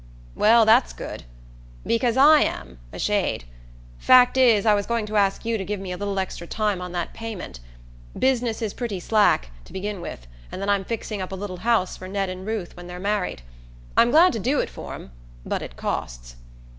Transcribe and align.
"Well, 0.33 0.65
that's 0.65 0.93
good! 0.93 1.25
Because 1.85 2.17
I 2.17 2.41
am, 2.41 2.79
a 2.91 2.97
shade. 2.97 3.43
Fact 3.99 4.35
is, 4.35 4.65
I 4.65 4.73
was 4.73 4.87
going 4.87 5.05
to 5.05 5.15
ask 5.15 5.45
you 5.45 5.59
to 5.59 5.63
give 5.63 5.79
me 5.79 5.91
a 5.91 5.95
little 5.97 6.17
extra 6.17 6.47
time 6.47 6.81
on 6.81 6.91
that 6.93 7.13
payment. 7.13 7.59
Business 8.17 8.63
is 8.63 8.73
pretty 8.73 8.99
slack, 8.99 9.51
to 9.63 9.71
begin 9.71 10.01
with, 10.01 10.25
and 10.51 10.59
then 10.59 10.69
I'm 10.69 10.85
fixing 10.85 11.21
up 11.21 11.31
a 11.31 11.35
little 11.37 11.57
house 11.57 11.97
for 11.97 12.07
Ned 12.07 12.29
and 12.29 12.47
Ruth 12.47 12.75
when 12.75 12.87
they're 12.87 12.99
married. 12.99 13.43
I'm 13.95 14.09
glad 14.09 14.33
to 14.33 14.39
do 14.39 14.59
it 14.59 14.71
for 14.71 14.95
'em, 14.95 15.11
but 15.45 15.61
it 15.61 15.77
costs." 15.77 16.35